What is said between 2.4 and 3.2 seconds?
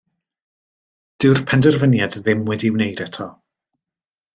wedi'i wneud